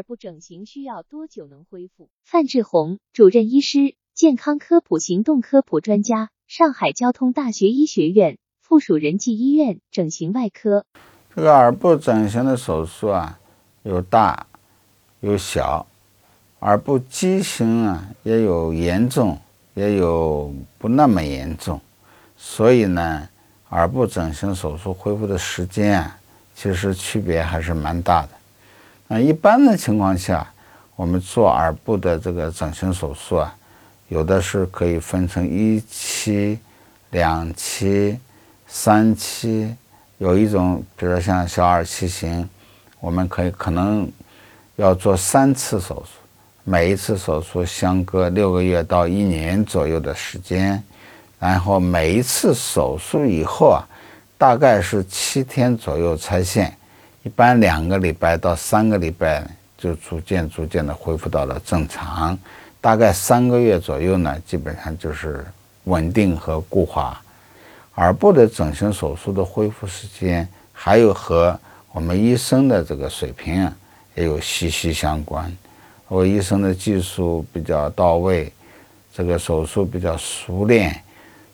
[0.00, 2.08] 耳部整形需要多久能恢复？
[2.24, 10.86] 范志红，主任医师，健康科普行动科普专家，上海交通大学医学院附属仁济医院整形外科。
[11.36, 13.38] 这个耳部整形的手术啊，
[13.82, 14.46] 有大
[15.20, 15.86] 有小，
[16.60, 19.38] 耳部畸形啊也有严重，
[19.74, 21.78] 也有不那么严重，
[22.38, 23.28] 所以呢，
[23.68, 26.18] 耳部整形手术恢复的时间啊，
[26.54, 28.39] 其实区别还是蛮大的。
[29.12, 30.46] 那一般的情况下，
[30.94, 33.52] 我们做耳部的这个整形手术啊，
[34.06, 36.56] 有的是可以分成一期、
[37.10, 38.16] 两期、
[38.68, 39.74] 三期，
[40.18, 42.48] 有一种，比如像小耳畸形，
[43.00, 44.08] 我们可以可能
[44.76, 46.20] 要做三次手术，
[46.62, 50.80] 每一次手术相隔六个月到一年左右的时间，
[51.40, 53.82] 然后每一次手术以后啊，
[54.38, 56.72] 大概是七天左右拆线。
[57.22, 62.38] 一般两个礼拜到三个礼拜就逐渐逐渐的恢复到了正常，
[62.80, 65.44] 大概三个月左右呢，基本上就是
[65.84, 67.20] 稳定和固化。
[67.96, 71.58] 耳部的整形手术的恢复时间，还有和
[71.92, 73.72] 我们医生的这个水平啊，
[74.14, 75.54] 也有息息相关。
[76.08, 78.50] 我医生的技术比较到位，
[79.12, 80.98] 这个手术比较熟练，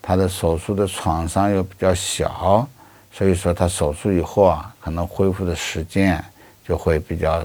[0.00, 2.68] 他的手术的创伤又比较小。
[3.12, 6.24] 所以说，他手术以后啊，可能恢复的时间
[6.66, 7.44] 就会比较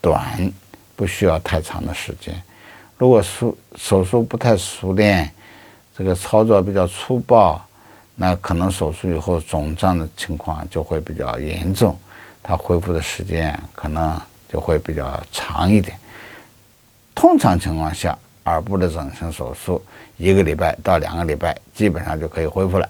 [0.00, 0.52] 短，
[0.94, 2.34] 不需要太长的时间。
[2.98, 5.32] 如果手手术不太熟练，
[5.96, 7.60] 这个操作比较粗暴，
[8.14, 11.98] 那可能手术以后肿胀的情况就会比较严重，
[12.42, 14.20] 它恢复的时间可能
[14.50, 15.98] 就会比较长一点。
[17.14, 19.82] 通常情况下，耳部的整形手术
[20.18, 22.86] 一个礼拜到两个礼拜，基本上就可以恢复了。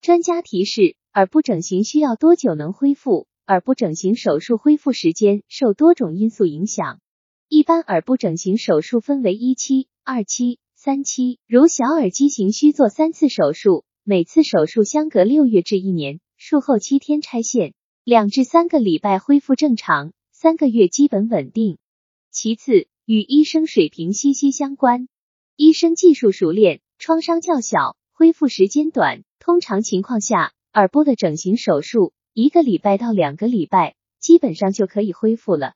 [0.00, 0.94] 专家提示。
[1.12, 3.26] 耳部整形需要多久能恢复？
[3.44, 7.00] 耳部整形手术恢复时间受多种因素影响。
[7.48, 11.40] 一般耳部整形手术分为一期、二期、三期。
[11.48, 17.74] 如小耳畸形需做三次手术，每次手术相隔六月至一年，术后七天拆线，
[18.04, 21.78] 两至三个礼拜恢复正常，三个月基本稳定。
[22.30, 25.08] 其次，与医生水平息息相关。
[25.56, 29.24] 医生技术熟练，创伤较小，恢复时间短。
[29.40, 30.52] 通常情况下。
[30.72, 35.74] 耳部的整形手术，一个礼拜到两个礼拜，基本上就可以恢复了。